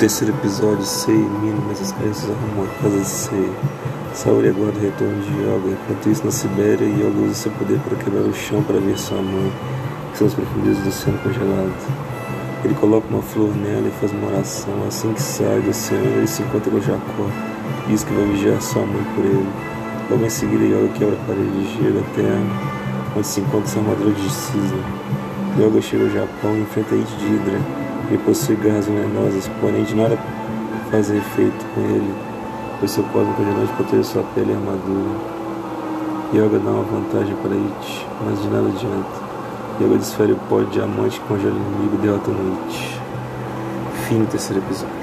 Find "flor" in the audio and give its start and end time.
13.20-13.54